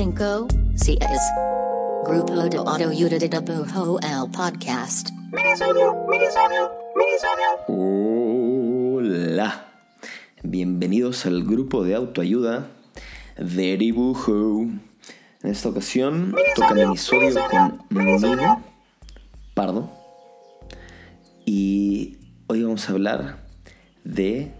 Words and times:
tres, 0.00 0.14
cuatro, 0.16 0.48
cinco, 0.48 0.48
cinco, 0.48 0.48
seis. 0.76 0.98
Grupo 2.06 2.34
de 2.34 3.28
Dibujo 3.28 3.98
el 4.00 4.30
podcast. 4.30 5.10
Hola, 7.68 9.66
bienvenidos 10.42 11.26
al 11.26 11.44
grupo 11.44 11.84
de 11.84 11.94
autoayuda 11.96 12.68
de 13.36 13.76
dibujo. 13.76 14.62
En 15.42 15.50
esta 15.50 15.68
ocasión 15.68 16.34
toca 16.54 16.74
minisodio 16.74 17.38
con 17.50 17.82
Nino 17.90 18.62
Pardo 19.52 19.90
y 21.44 22.16
hoy 22.46 22.62
vamos 22.62 22.88
a 22.88 22.92
hablar 22.92 23.44
de. 24.04 24.54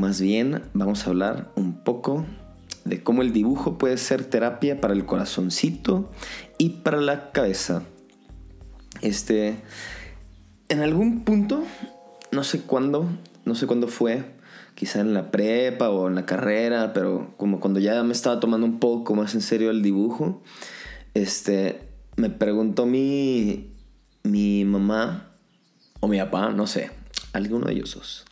Más 0.00 0.18
bien, 0.18 0.62
vamos 0.72 1.06
a 1.06 1.10
hablar 1.10 1.52
un 1.56 1.84
poco 1.84 2.24
de 2.86 3.02
cómo 3.02 3.20
el 3.20 3.34
dibujo 3.34 3.76
puede 3.76 3.98
ser 3.98 4.24
terapia 4.24 4.80
para 4.80 4.94
el 4.94 5.04
corazoncito 5.04 6.10
y 6.56 6.70
para 6.70 7.02
la 7.02 7.32
cabeza. 7.32 7.82
Este, 9.02 9.56
en 10.70 10.80
algún 10.80 11.20
punto, 11.20 11.62
no 12.32 12.44
sé 12.44 12.62
cuándo, 12.62 13.10
no 13.44 13.54
sé 13.54 13.66
cuándo 13.66 13.88
fue, 13.88 14.24
quizá 14.74 15.00
en 15.00 15.12
la 15.12 15.30
prepa 15.30 15.90
o 15.90 16.08
en 16.08 16.14
la 16.14 16.24
carrera, 16.24 16.94
pero 16.94 17.34
como 17.36 17.60
cuando 17.60 17.78
ya 17.78 18.02
me 18.02 18.12
estaba 18.12 18.40
tomando 18.40 18.66
un 18.66 18.80
poco 18.80 19.14
más 19.14 19.34
en 19.34 19.42
serio 19.42 19.68
el 19.68 19.82
dibujo, 19.82 20.40
este, 21.12 21.78
me 22.16 22.30
preguntó 22.30 22.86
mi, 22.86 23.74
mi 24.22 24.64
mamá 24.64 25.34
o 26.00 26.08
mi 26.08 26.16
papá, 26.18 26.48
no 26.52 26.66
sé, 26.66 26.90
alguno 27.32 27.66
de 27.66 27.74
ellos 27.74 27.94
dos. 27.94 28.24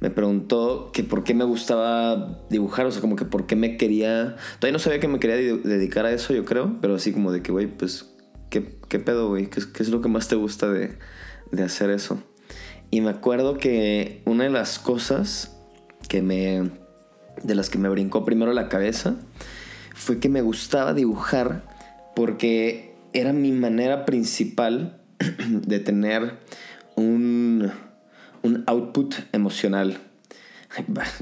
Me 0.00 0.10
preguntó 0.10 0.90
que 0.92 1.04
por 1.04 1.24
qué 1.24 1.34
me 1.34 1.44
gustaba 1.44 2.40
dibujar, 2.50 2.86
o 2.86 2.90
sea, 2.90 3.00
como 3.00 3.16
que 3.16 3.24
por 3.24 3.46
qué 3.46 3.56
me 3.56 3.76
quería... 3.76 4.36
Todavía 4.58 4.72
no 4.72 4.78
sabía 4.78 5.00
que 5.00 5.08
me 5.08 5.18
quería 5.18 5.36
dedicar 5.36 6.06
a 6.06 6.12
eso, 6.12 6.34
yo 6.34 6.44
creo, 6.44 6.78
pero 6.80 6.96
así 6.96 7.12
como 7.12 7.32
de 7.32 7.42
que, 7.42 7.52
güey, 7.52 7.66
pues, 7.66 8.12
¿qué, 8.50 8.78
¿qué, 8.88 8.98
pedo, 8.98 9.28
güey? 9.28 9.48
¿Qué, 9.48 9.62
¿Qué, 9.72 9.82
es 9.82 9.88
lo 9.88 10.00
que 10.00 10.08
más 10.08 10.28
te 10.28 10.36
gusta 10.36 10.68
de, 10.68 10.98
de 11.50 11.62
hacer 11.62 11.90
eso? 11.90 12.22
Y 12.90 13.00
me 13.00 13.10
acuerdo 13.10 13.56
que 13.56 14.22
una 14.26 14.44
de 14.44 14.50
las 14.50 14.78
cosas 14.78 15.56
que 16.08 16.22
me... 16.22 16.70
de 17.42 17.54
las 17.54 17.70
que 17.70 17.78
me 17.78 17.88
brincó 17.88 18.24
primero 18.24 18.52
la 18.52 18.68
cabeza 18.68 19.16
fue 19.94 20.18
que 20.18 20.28
me 20.28 20.42
gustaba 20.42 20.94
dibujar 20.94 21.64
porque 22.14 22.94
era 23.12 23.32
mi 23.32 23.52
manera 23.52 24.04
principal 24.04 25.00
de 25.48 25.78
tener 25.78 26.38
un, 26.96 27.72
un 28.42 28.64
output 28.66 29.14
emocional. 29.32 29.98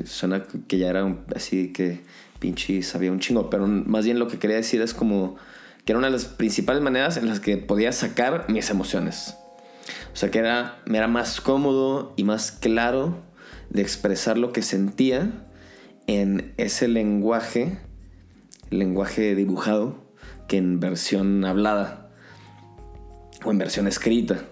Suena 0.05 0.45
que 0.69 0.79
ya 0.79 0.89
era 0.89 1.17
así 1.35 1.73
que 1.73 2.01
pinche 2.39 2.83
sabía 2.83 3.13
un 3.13 3.21
chingo, 3.21 3.51
pero 3.51 3.67
más 3.67 4.05
bien 4.05 4.19
lo 4.19 4.29
que 4.29 4.39
quería 4.39 4.57
decir 4.57 4.81
es 4.81 4.95
como 4.95 5.37
que 5.85 5.93
era 5.93 5.98
una 5.98 6.09
de 6.09 6.13
las 6.13 6.25
principales 6.25 6.83
maneras 6.83 7.17
en 7.17 7.27
las 7.27 7.41
que 7.41 7.57
podía 7.57 7.93
sacar 7.93 8.47
mis 8.48 8.71
emociones. 8.71 9.37
O 10.13 10.17
sea 10.17 10.31
que 10.31 10.39
era, 10.39 10.80
me 10.86 10.98
era 10.98 11.09
más 11.09 11.41
cómodo 11.41 12.13
y 12.17 12.25
más 12.25 12.53
claro 12.53 13.23
de 13.70 13.83
expresar 13.83 14.39
lo 14.39 14.53
que 14.53 14.63
sentía 14.63 15.47
en 16.07 16.55
ese 16.57 16.89
lenguaje, 16.89 17.79
lenguaje 18.70 19.35
dibujado, 19.35 20.11
que 20.48 20.57
en 20.57 20.80
versión 20.80 21.45
hablada 21.45 22.11
o 23.45 23.51
en 23.51 23.59
versión 23.59 23.86
escrita 23.86 24.45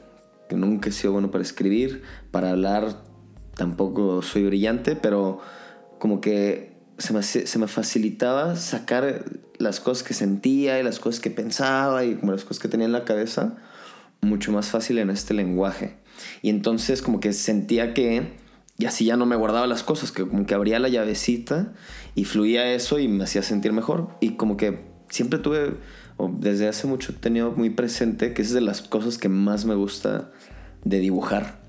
que 0.48 0.56
nunca 0.56 0.88
he 0.88 0.92
sido 0.92 1.12
bueno 1.12 1.31
para 1.31 1.42
escribir, 1.42 2.03
para 2.31 2.50
hablar 2.50 3.03
tampoco 3.54 4.22
soy 4.22 4.47
brillante, 4.47 4.97
pero 4.97 5.41
como 5.98 6.20
que 6.20 6.78
se 6.98 7.12
me, 7.12 7.22
se 7.22 7.59
me 7.59 7.66
facilitaba 7.66 8.56
sacar 8.56 9.25
las 9.59 9.81
cosas 9.81 10.06
que 10.06 10.14
sentía 10.14 10.78
y 10.81 10.82
las 10.82 11.00
cosas 11.00 11.20
que 11.20 11.31
pensaba 11.31 12.04
y 12.04 12.14
como 12.14 12.32
las 12.32 12.44
cosas 12.44 12.60
que 12.60 12.69
tenía 12.69 12.86
en 12.86 12.92
la 12.92 13.04
cabeza 13.04 13.56
mucho 14.20 14.53
más 14.53 14.69
fácil 14.69 14.98
en 14.98 15.10
este 15.10 15.34
lenguaje. 15.34 15.97
Y 16.42 16.50
entonces 16.50 17.03
como 17.03 17.20
que 17.20 17.32
sentía 17.32 17.94
que, 17.94 18.32
y 18.78 18.86
así 18.86 19.04
ya 19.04 19.16
no 19.16 19.26
me 19.26 19.36
guardaba 19.36 19.66
las 19.66 19.82
cosas, 19.82 20.12
que 20.12 20.26
como 20.26 20.47
que 20.47 20.54
abría 20.54 20.78
la 20.78 20.88
llavecita 20.88 21.72
y 22.15 22.25
fluía 22.25 22.72
eso 22.72 22.98
y 22.98 23.09
me 23.09 23.25
hacía 23.25 23.42
sentir 23.42 23.72
mejor. 23.72 24.10
Y 24.20 24.30
como 24.30 24.56
que 24.56 24.86
siempre 25.11 25.39
tuve 25.39 25.75
o 26.17 26.31
desde 26.39 26.69
hace 26.69 26.87
mucho 26.87 27.13
he 27.13 27.15
tenido 27.15 27.53
muy 27.53 27.71
presente 27.71 28.35
que 28.35 28.43
es 28.43 28.53
de 28.53 28.61
las 28.61 28.83
cosas 28.83 29.19
que 29.19 29.29
más 29.29 29.65
me 29.65 29.75
gusta 29.75 30.31
de 30.85 30.99
dibujar. 30.99 31.61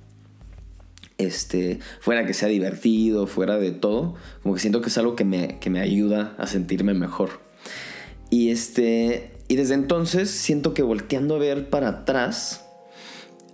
Este, 1.18 1.80
fuera 2.00 2.26
que 2.26 2.34
sea 2.34 2.48
divertido, 2.48 3.28
fuera 3.28 3.58
de 3.58 3.72
todo, 3.72 4.16
como 4.42 4.56
que 4.56 4.62
siento 4.62 4.82
que 4.82 4.88
es 4.88 4.98
algo 4.98 5.16
que 5.16 5.26
me, 5.26 5.60
que 5.60 5.70
me 5.70 5.82
ayuda 5.82 6.34
a 6.38 6.48
sentirme 6.48 6.94
mejor. 6.94 7.42
Y 8.30 8.52
este, 8.52 9.34
y 9.48 9.56
desde 9.56 9.74
entonces 9.74 10.30
siento 10.30 10.74
que 10.74 10.82
volteando 10.82 11.36
a 11.36 11.40
ver 11.40 11.70
para 11.70 11.90
atrás 11.90 12.66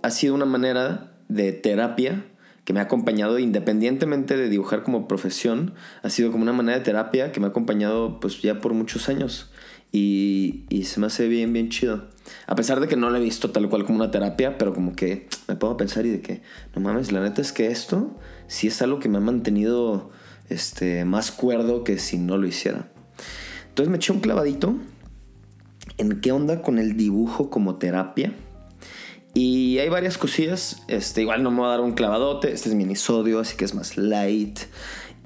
ha 0.02 0.10
sido 0.10 0.34
una 0.34 0.44
manera 0.44 1.12
de 1.28 1.52
terapia 1.52 2.24
que 2.64 2.72
me 2.72 2.80
ha 2.80 2.84
acompañado 2.84 3.38
independientemente 3.38 4.36
de 4.36 4.48
dibujar 4.48 4.82
como 4.82 5.08
profesión, 5.08 5.74
ha 6.02 6.10
sido 6.10 6.32
como 6.32 6.42
una 6.42 6.52
manera 6.52 6.78
de 6.78 6.84
terapia 6.84 7.32
que 7.32 7.40
me 7.40 7.46
ha 7.46 7.50
acompañado 7.50 8.20
pues 8.20 8.42
ya 8.42 8.60
por 8.60 8.74
muchos 8.74 9.08
años. 9.08 9.50
Y, 9.92 10.64
se 10.84 11.00
me 11.00 11.06
hace 11.06 11.28
bien, 11.28 11.52
bien 11.52 11.68
chido. 11.68 12.08
A 12.46 12.54
pesar 12.54 12.80
de 12.80 12.88
que 12.88 12.96
no 12.96 13.10
lo 13.10 13.16
he 13.16 13.20
visto 13.20 13.50
tal 13.50 13.68
cual 13.68 13.84
como 13.84 13.96
una 13.96 14.10
terapia, 14.10 14.58
pero 14.58 14.74
como 14.74 14.94
que 14.94 15.28
me 15.48 15.56
puedo 15.56 15.76
pensar 15.76 16.06
y 16.06 16.10
de 16.10 16.20
que, 16.20 16.42
no 16.74 16.82
mames, 16.82 17.12
la 17.12 17.20
neta 17.20 17.40
es 17.40 17.52
que 17.52 17.68
esto 17.68 18.14
sí 18.46 18.66
es 18.66 18.82
algo 18.82 18.98
que 18.98 19.08
me 19.08 19.18
ha 19.18 19.20
mantenido 19.20 20.10
este, 20.48 21.04
más 21.04 21.30
cuerdo 21.32 21.84
que 21.84 21.98
si 21.98 22.18
no 22.18 22.36
lo 22.36 22.46
hiciera. 22.46 22.88
Entonces 23.68 23.90
me 23.90 23.96
eché 23.96 24.12
un 24.12 24.20
clavadito 24.20 24.76
en 25.98 26.20
qué 26.20 26.32
onda 26.32 26.62
con 26.62 26.78
el 26.78 26.96
dibujo 26.96 27.50
como 27.50 27.76
terapia. 27.76 28.34
Y 29.34 29.78
hay 29.78 29.90
varias 29.90 30.16
cosillas. 30.16 30.82
Este, 30.88 31.20
igual 31.20 31.42
no 31.42 31.50
me 31.50 31.58
voy 31.58 31.66
a 31.66 31.70
dar 31.70 31.80
un 31.80 31.92
clavadote. 31.92 32.52
Este 32.52 32.70
es 32.70 32.74
minisodio, 32.74 33.38
así 33.38 33.56
que 33.56 33.66
es 33.66 33.74
más 33.74 33.98
light. 33.98 34.60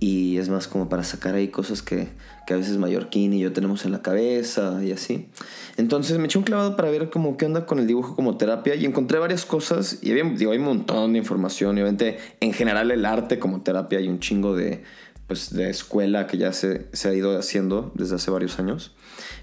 Y 0.03 0.39
es 0.39 0.49
más 0.49 0.67
como 0.67 0.89
para 0.89 1.05
sacar 1.05 1.35
ahí 1.35 1.49
cosas 1.49 1.83
que, 1.83 2.09
que 2.47 2.55
a 2.55 2.57
veces 2.57 2.79
Mallorquín 2.79 3.35
y 3.35 3.41
yo 3.41 3.53
tenemos 3.53 3.85
en 3.85 3.93
la 3.93 4.01
cabeza 4.01 4.83
y 4.83 4.93
así. 4.93 5.29
Entonces 5.77 6.17
me 6.19 6.25
eché 6.25 6.39
un 6.39 6.45
clavado 6.45 6.75
para 6.75 6.91
ver 6.91 7.11
como 7.11 7.37
qué 7.37 7.45
onda 7.45 7.67
con 7.67 7.79
el 7.79 7.87
dibujo 7.87 8.17
como 8.17 8.39
terapia 8.39 8.75
y 8.75 8.87
encontré 8.87 9.19
varias 9.19 9.45
cosas 9.45 9.99
y 10.01 10.11
había, 10.11 10.25
digo, 10.25 10.53
hay 10.53 10.59
un 10.59 10.65
montón 10.65 11.13
de 11.13 11.19
información 11.19 11.77
y 11.77 11.83
obviamente 11.83 12.17
en 12.41 12.55
general 12.55 12.91
el 12.91 13.05
arte 13.05 13.39
como 13.39 13.61
terapia 13.61 13.99
hay 13.99 14.09
un 14.09 14.21
chingo 14.21 14.57
de, 14.57 14.85
pues, 15.27 15.53
de 15.53 15.69
escuela 15.69 16.27
que 16.27 16.39
ya 16.39 16.55
se, 16.55 16.89
se 16.93 17.09
ha 17.09 17.15
ido 17.15 17.39
haciendo 17.39 17.93
desde 17.95 18.17
hace 18.17 18.31
varios 18.31 18.59
años. 18.59 18.97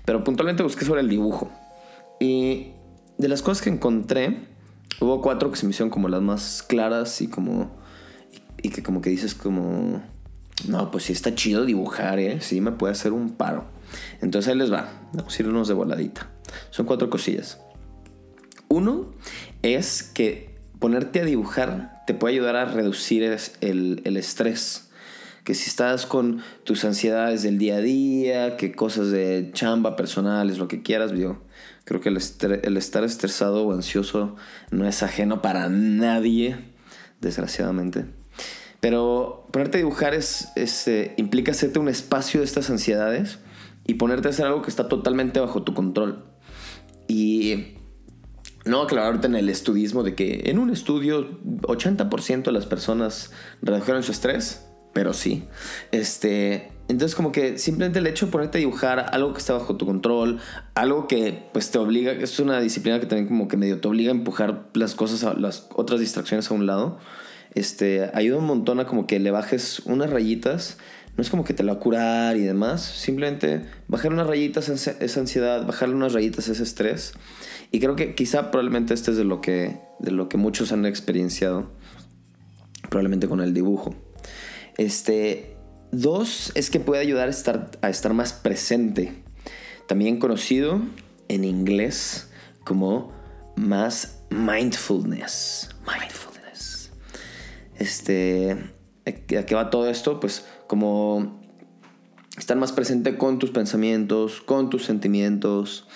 Pero 0.06 0.24
puntualmente 0.24 0.64
busqué 0.64 0.86
sobre 0.86 1.02
el 1.02 1.08
dibujo. 1.08 1.52
Y 2.20 2.72
de 3.18 3.28
las 3.28 3.42
cosas 3.42 3.64
que 3.64 3.70
encontré, 3.70 4.48
hubo 5.00 5.22
cuatro 5.22 5.52
que 5.52 5.58
se 5.58 5.66
me 5.66 5.70
hicieron 5.70 5.90
como 5.90 6.10
las 6.10 6.22
más 6.22 6.64
claras 6.64 7.22
y 7.22 7.28
como... 7.28 7.78
Y 8.62 8.70
que 8.70 8.82
como 8.82 9.02
que 9.02 9.12
dices 9.12 9.36
como 9.36 10.02
no, 10.66 10.90
pues 10.92 11.06
sí 11.06 11.14
está 11.14 11.36
chido 11.36 11.66
dibujar, 11.66 12.20
¿eh? 12.20 12.42
Sí 12.42 12.62
me 12.62 12.72
puede 12.72 12.94
hacer 12.94 13.14
un 13.14 13.32
paro. 13.32 13.66
Entonces 14.22 14.52
ahí 14.52 14.58
les 14.58 14.72
va. 14.72 14.90
A 15.18 15.40
irnos 15.40 15.68
de 15.68 15.74
voladita. 15.74 16.30
Son 16.72 16.86
cuatro 16.86 17.10
cosillas. 17.10 17.60
Uno 18.68 19.14
es 19.62 20.04
que 20.04 20.58
ponerte 20.80 21.22
a 21.22 21.26
dibujar 21.26 22.04
te 22.08 22.14
puede 22.14 22.36
ayudar 22.36 22.56
a 22.56 22.66
reducir 22.66 23.24
el, 23.62 24.18
estrés. 24.18 24.90
Que 25.44 25.54
si 25.54 25.70
estás 25.70 26.06
con 26.06 26.42
tus 26.64 26.84
ansiedades 26.84 27.44
del 27.44 27.58
día 27.58 27.76
a 27.76 27.82
día, 27.82 28.58
que 28.58 28.74
cosas 28.74 29.12
de 29.12 29.52
chamba 29.54 29.96
personales, 29.96 30.58
lo 30.58 30.68
que 30.68 30.82
quieras, 30.82 31.12
yo 31.14 31.42
creo 31.86 32.02
que 32.02 32.10
el 32.10 32.78
estar 32.78 33.04
estresado 33.04 33.66
o 33.66 33.74
ansioso 33.74 34.36
no 34.72 34.88
es 34.88 35.04
ajeno 35.04 35.42
para 35.42 35.70
nadie, 35.70 36.58
desgraciadamente. 37.22 38.06
Pero 38.80 39.48
ponerte 39.52 39.78
a 39.78 39.80
dibujar 39.80 40.14
es, 40.14 40.52
eh, 40.88 41.14
implica 41.18 41.52
hacerte 41.52 41.80
un 41.80 41.90
espacio 41.90 42.42
de 42.42 42.46
estas 42.46 42.70
ansiedades 42.70 43.40
y 43.86 43.96
ponerte 43.96 44.28
a 44.28 44.32
hacer 44.32 44.46
algo 44.46 44.62
que 44.62 44.70
está 44.70 44.88
totalmente 44.88 45.40
bajo 45.40 45.64
tu 45.64 45.74
control. 45.74 46.26
Y 47.08 47.78
no 48.66 48.82
aclararte 48.82 49.28
en 49.28 49.36
el 49.36 49.50
estudismo 49.50 50.04
de 50.04 50.14
que 50.14 50.44
en 50.46 50.60
un 50.60 50.70
estudio 50.70 51.40
80% 51.62 52.44
de 52.44 52.52
las 52.52 52.66
personas 52.66 53.32
redujeron 53.62 54.04
su 54.04 54.12
estrés, 54.12 54.66
pero 54.94 55.14
sí. 55.14 55.46
Este, 55.92 56.72
entonces 56.88 57.16
como 57.16 57.32
que 57.32 57.58
simplemente 57.58 58.00
el 58.00 58.08
hecho 58.08 58.26
de 58.26 58.32
ponerte 58.32 58.58
a 58.58 58.60
dibujar 58.60 59.08
algo 59.12 59.34
que 59.34 59.40
está 59.40 59.54
bajo 59.54 59.78
tu 59.78 59.86
control, 59.86 60.40
algo 60.76 61.08
que 61.08 61.50
pues 61.54 61.72
te 61.72 61.78
obliga, 61.78 62.12
es 62.12 62.40
una 62.40 62.60
disciplina 62.60 63.00
que 63.00 63.06
también 63.06 63.28
como 63.28 63.48
que 63.48 63.58
medio 63.58 63.80
te 63.80 63.88
obliga 63.88 64.12
a 64.12 64.16
empujar 64.16 64.70
las 64.74 64.96
cosas, 64.96 65.24
a, 65.24 65.34
las 65.34 65.68
otras 65.76 66.00
distracciones 66.00 66.52
a 66.52 66.54
un 66.54 66.66
lado 66.66 67.00
este, 67.58 68.12
ayuda 68.14 68.38
un 68.38 68.46
montón 68.46 68.80
a 68.80 68.86
como 68.86 69.08
que 69.08 69.20
le 69.20 69.32
bajes 69.32 69.80
unas 69.86 70.12
rayitas. 70.12 70.78
No 71.16 71.24
es 71.24 71.32
como 71.32 71.44
que 71.44 71.56
te 71.56 71.64
la 71.64 71.74
va 71.74 71.80
a 71.80 71.82
curar 71.82 72.38
y 72.38 72.42
demás. 72.42 72.84
Simplemente 72.84 73.64
bajar 73.88 74.14
unas 74.14 74.28
rayitas 74.28 74.70
esa 74.70 75.20
ansiedad, 75.20 75.66
bajarle 75.66 75.96
unas 75.96 76.14
rayitas 76.14 76.48
ese 76.48 76.62
estrés. 76.62 77.14
Y 77.72 77.80
creo 77.80 77.96
que 77.96 78.14
quizá 78.14 78.52
probablemente 78.52 78.94
este 78.94 79.12
es 79.12 79.18
de 79.18 79.24
lo 79.24 79.42
que, 79.42 79.80
de 80.00 80.12
lo 80.12 80.30
que 80.30 80.38
muchos 80.38 80.72
han 80.72 80.86
experienciado. 80.86 81.72
Probablemente 82.90 83.28
con 83.28 83.42
el 83.42 83.56
dibujo. 83.56 83.96
Este, 84.78 85.58
dos 85.92 86.52
es 86.54 86.70
que 86.70 86.80
puede 86.80 87.02
ayudar 87.02 87.28
a 87.28 87.32
estar, 87.32 87.72
a 87.82 87.90
estar 87.90 88.14
más 88.14 88.34
presente. 88.34 89.24
También 89.88 90.20
conocido 90.20 90.82
en 91.28 91.44
inglés 91.44 92.30
como 92.64 93.12
más 93.56 94.20
mindfulness. 94.30 95.70
Mindfulness. 95.88 96.27
Este, 97.80 98.58
¿a 99.06 99.46
qué 99.46 99.56
va 99.56 99.70
todo 99.70 99.90
esto? 99.90 100.20
Pues 100.20 100.46
como 100.68 101.40
estar 102.38 102.58
más 102.58 102.72
presente 102.72 103.18
con 103.18 103.40
tus 103.40 103.52
pensamientos, 103.52 104.42
con 104.42 104.70
tus 104.70 104.86
sentimientos. 104.86 105.88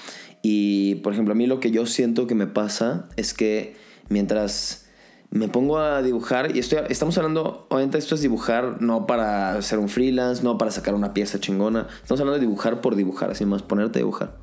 Y, 0.41 0.95
por 0.95 1.13
ejemplo, 1.13 1.33
a 1.33 1.35
mí 1.35 1.45
lo 1.45 1.59
que 1.59 1.71
yo 1.71 1.85
siento 1.85 2.27
que 2.27 2.35
me 2.35 2.47
pasa 2.47 3.07
es 3.15 3.33
que 3.33 3.75
mientras 4.09 4.87
me 5.29 5.47
pongo 5.47 5.77
a 5.77 6.01
dibujar, 6.01 6.55
y 6.55 6.59
estoy, 6.59 6.79
estamos 6.89 7.17
hablando, 7.17 7.67
obviamente 7.69 7.97
esto 7.97 8.15
es 8.15 8.21
dibujar 8.21 8.81
no 8.81 9.07
para 9.07 9.53
hacer 9.53 9.79
un 9.79 9.87
freelance, 9.87 10.43
no 10.43 10.57
para 10.57 10.71
sacar 10.71 10.93
una 10.93 11.13
pieza 11.13 11.39
chingona, 11.39 11.87
estamos 12.01 12.19
hablando 12.19 12.33
de 12.33 12.45
dibujar 12.45 12.81
por 12.81 12.95
dibujar, 12.95 13.31
así 13.31 13.45
más 13.45 13.61
ponerte 13.61 13.99
a 13.99 14.01
dibujar. 14.01 14.37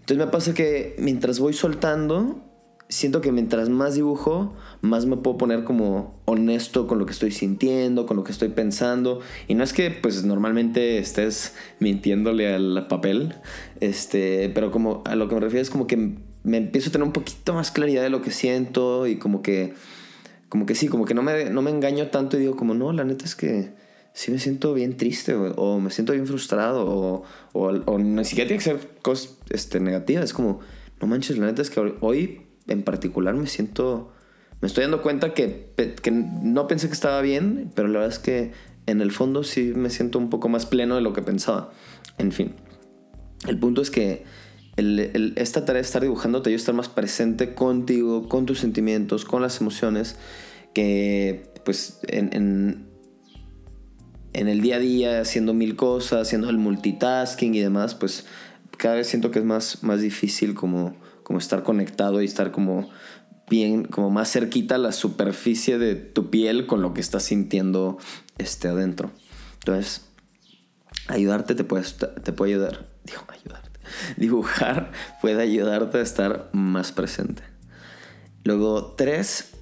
Entonces 0.00 0.18
me 0.18 0.30
pasa 0.30 0.52
que 0.52 0.96
mientras 0.98 1.38
voy 1.38 1.54
soltando, 1.54 2.44
siento 2.92 3.20
que 3.20 3.32
mientras 3.32 3.68
más 3.68 3.94
dibujo, 3.94 4.54
más 4.80 5.06
me 5.06 5.16
puedo 5.16 5.38
poner 5.38 5.64
como 5.64 6.20
honesto 6.24 6.86
con 6.86 6.98
lo 6.98 7.06
que 7.06 7.12
estoy 7.12 7.30
sintiendo, 7.30 8.06
con 8.06 8.16
lo 8.16 8.24
que 8.24 8.32
estoy 8.32 8.48
pensando. 8.48 9.20
Y 9.48 9.54
no 9.54 9.64
es 9.64 9.72
que 9.72 9.90
pues 9.90 10.24
normalmente 10.24 10.98
estés 10.98 11.54
mintiéndole 11.80 12.52
al 12.52 12.86
papel, 12.88 13.34
este, 13.80 14.50
pero 14.54 14.70
como 14.70 15.02
a 15.06 15.16
lo 15.16 15.28
que 15.28 15.34
me 15.34 15.40
refiero 15.40 15.62
es 15.62 15.70
como 15.70 15.86
que 15.86 16.16
me 16.44 16.56
empiezo 16.56 16.90
a 16.90 16.92
tener 16.92 17.06
un 17.06 17.12
poquito 17.12 17.54
más 17.54 17.70
claridad 17.70 18.02
de 18.02 18.10
lo 18.10 18.20
que 18.20 18.30
siento 18.30 19.06
y 19.06 19.16
como 19.16 19.42
que 19.42 19.74
como 20.48 20.66
que 20.66 20.74
sí, 20.74 20.88
como 20.88 21.06
que 21.06 21.14
no 21.14 21.22
me, 21.22 21.46
no 21.46 21.62
me 21.62 21.70
engaño 21.70 22.08
tanto 22.08 22.36
y 22.36 22.40
digo 22.40 22.56
como, 22.56 22.74
no, 22.74 22.92
la 22.92 23.04
neta 23.04 23.24
es 23.24 23.34
que 23.34 23.70
sí 24.12 24.30
me 24.30 24.38
siento 24.38 24.74
bien 24.74 24.98
triste 24.98 25.34
o, 25.34 25.80
me 25.80 25.90
siento 25.90 26.12
bien 26.12 26.26
frustrado 26.26 26.84
o, 26.86 27.24
o, 27.54 27.68
o, 27.68 27.98
ni 27.98 28.22
siquiera 28.26 28.48
tiene 28.48 28.58
que 28.58 28.64
ser 28.64 28.90
cosas 29.00 29.38
este, 29.48 29.80
negativas. 29.80 30.24
Es 30.26 30.34
como, 30.34 30.60
no 31.00 31.06
manches, 31.06 31.38
la 31.38 31.46
neta 31.46 31.62
es 31.62 31.70
que 31.70 31.80
hoy 32.00 32.42
en 32.66 32.82
particular 32.82 33.34
me 33.34 33.46
siento, 33.46 34.12
me 34.60 34.68
estoy 34.68 34.82
dando 34.82 35.02
cuenta 35.02 35.34
que, 35.34 35.72
que 35.76 36.10
no 36.10 36.66
pensé 36.66 36.88
que 36.88 36.94
estaba 36.94 37.20
bien, 37.20 37.70
pero 37.74 37.88
la 37.88 38.00
verdad 38.00 38.14
es 38.14 38.18
que 38.18 38.52
en 38.86 39.00
el 39.00 39.12
fondo 39.12 39.44
sí 39.44 39.72
me 39.74 39.90
siento 39.90 40.18
un 40.18 40.30
poco 40.30 40.48
más 40.48 40.66
pleno 40.66 40.94
de 40.94 41.00
lo 41.00 41.12
que 41.12 41.22
pensaba. 41.22 41.72
En 42.18 42.32
fin, 42.32 42.54
el 43.46 43.58
punto 43.58 43.82
es 43.82 43.90
que 43.90 44.24
esta 44.76 45.64
tarea 45.64 45.82
de 45.82 45.86
estar 45.86 46.02
dibujando 46.02 46.42
te 46.42 46.54
estar 46.54 46.74
más 46.74 46.88
presente 46.88 47.54
contigo, 47.54 48.28
con 48.28 48.46
tus 48.46 48.60
sentimientos, 48.60 49.24
con 49.24 49.42
las 49.42 49.60
emociones, 49.60 50.16
que 50.72 51.52
pues 51.64 52.00
en, 52.08 52.30
en, 52.32 52.86
en, 54.32 54.48
el 54.48 54.62
día 54.62 54.76
a 54.76 54.78
día, 54.78 55.20
haciendo 55.20 55.52
mil 55.52 55.76
cosas, 55.76 56.22
haciendo 56.22 56.48
el 56.48 56.56
multitasking 56.56 57.54
y 57.54 57.60
demás, 57.60 57.94
pues 57.94 58.24
cada 58.78 58.94
vez 58.94 59.08
siento 59.08 59.30
que 59.30 59.40
es 59.40 59.44
más, 59.44 59.82
más 59.82 60.00
difícil 60.00 60.54
como, 60.54 60.96
como 61.22 61.38
estar 61.38 61.62
conectado 61.62 62.22
y 62.22 62.24
estar 62.24 62.50
como 62.50 62.90
bien, 63.48 63.84
como 63.84 64.10
más 64.10 64.30
cerquita 64.30 64.76
a 64.76 64.78
la 64.78 64.92
superficie 64.92 65.78
de 65.78 65.94
tu 65.94 66.30
piel 66.30 66.66
con 66.66 66.82
lo 66.82 66.94
que 66.94 67.00
estás 67.00 67.24
sintiendo 67.24 67.98
este, 68.38 68.68
adentro. 68.68 69.10
Entonces, 69.54 70.08
ayudarte 71.08 71.54
te 71.54 71.64
puede, 71.64 71.84
te 72.22 72.32
puede 72.32 72.52
ayudar. 72.52 72.88
Digo, 73.04 73.22
ayudar 73.28 73.62
dibujar 74.16 74.92
puede 75.20 75.42
ayudarte 75.42 75.98
a 75.98 76.02
estar 76.02 76.50
más 76.52 76.92
presente. 76.92 77.42
Luego, 78.44 78.94
tres, 78.96 79.52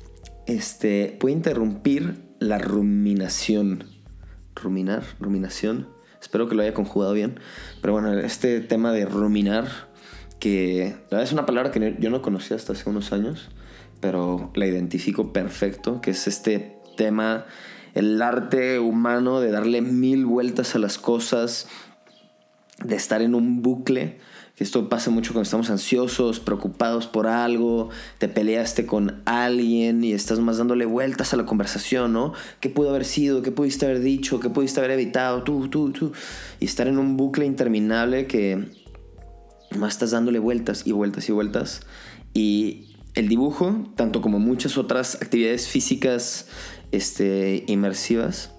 este, 0.47 1.17
puede 1.21 1.35
interrumpir 1.35 2.23
la 2.39 2.59
ruminación. 2.59 3.85
Ruminar, 4.55 5.05
ruminación. 5.21 5.89
Espero 6.21 6.49
que 6.49 6.55
lo 6.55 6.63
haya 6.63 6.75
conjugado 6.75 7.13
bien. 7.13 7.41
Pero 7.81 7.93
bueno, 7.95 8.13
este 8.19 8.61
tema 8.61 8.93
de 8.93 9.05
ruminar, 9.05 9.90
que 10.41 10.97
es 11.11 11.33
una 11.33 11.47
palabra 11.47 11.71
que 11.71 11.97
yo 12.01 12.11
no 12.11 12.23
conocía 12.23 12.57
hasta 12.57 12.73
hace 12.73 12.89
unos 12.89 13.13
años, 13.13 13.51
pero 14.01 14.51
la 14.55 14.67
identifico 14.67 15.33
perfecto, 15.33 16.01
que 16.01 16.11
es 16.11 16.27
este 16.27 16.79
tema, 16.97 17.45
el 17.95 18.21
arte 18.23 18.79
humano 18.79 19.41
de 19.41 19.51
darle 19.51 19.83
mil 19.83 20.25
vueltas 20.25 20.75
a 20.75 20.79
las 20.79 20.99
cosas, 20.99 21.69
de 22.83 22.97
estar 22.97 23.21
en 23.23 23.35
un 23.35 23.63
bucle. 23.63 24.19
Que 24.57 24.65
esto 24.65 24.91
pasa 24.91 25.11
mucho 25.11 25.33
cuando 25.33 25.45
estamos 25.45 25.71
ansiosos, 25.71 26.39
preocupados 26.39 27.07
por 27.07 27.27
algo, 27.27 27.89
te 28.19 28.29
peleaste 28.29 28.85
con 28.85 29.23
alguien 29.25 30.05
y 30.05 30.13
estás 30.13 30.39
más 30.39 30.59
dándole 30.59 30.85
vueltas 30.85 31.33
a 31.33 31.39
la 31.39 31.47
conversación, 31.47 32.13
¿no? 32.13 32.35
¿Qué 32.61 32.69
pudo 32.69 32.91
haber 32.91 33.07
sido? 33.07 33.41
¿Qué 33.41 33.53
pudiste 33.53 33.87
haber 33.87 34.01
dicho? 34.01 34.39
¿Qué 34.39 34.51
pudiste 34.51 34.81
haber 34.81 34.93
evitado? 34.93 35.45
Tú, 35.45 35.69
tú, 35.69 35.93
tú. 35.93 36.13
Y 36.61 36.67
estar 36.67 36.89
en 36.89 36.99
un 36.99 37.17
bucle 37.17 37.47
interminable 37.47 38.27
que 38.27 38.69
más 39.79 39.95
estás 39.95 40.11
dándole 40.11 40.39
vueltas 40.39 40.87
y 40.87 40.93
vueltas 40.93 41.29
y 41.29 41.33
vueltas. 41.33 41.83
Y 42.35 42.97
el 43.15 43.29
dibujo, 43.29 43.93
tanto 43.97 44.21
como 44.21 44.39
muchas 44.39 44.79
otras 44.79 45.17
actividades 45.17 45.69
físicas 45.69 46.49
este, 46.93 47.65
inmersivas, 47.67 48.53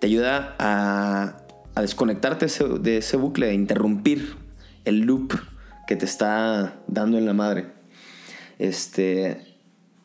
te 0.00 0.06
ayuda 0.06 0.56
a 0.58 1.44
a 1.78 1.80
desconectarte 1.80 2.46
de 2.80 2.96
ese 2.96 3.16
bucle, 3.16 3.50
a 3.50 3.52
interrumpir 3.52 4.34
el 4.84 5.02
loop 5.02 5.32
que 5.86 5.94
te 5.94 6.06
está 6.06 6.82
dando 6.88 7.18
en 7.18 7.24
la 7.24 7.34
madre. 7.34 7.66
Este, 8.58 9.46